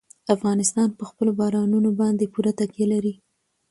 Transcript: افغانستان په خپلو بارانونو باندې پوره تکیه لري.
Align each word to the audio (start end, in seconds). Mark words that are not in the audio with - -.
افغانستان 0.35 0.87
په 0.97 1.03
خپلو 1.09 1.31
بارانونو 1.39 1.89
باندې 1.99 2.31
پوره 2.33 2.51
تکیه 2.59 2.87
لري. 2.93 3.13